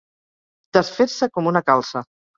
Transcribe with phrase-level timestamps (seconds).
[0.77, 2.07] Desfer-se com una calça.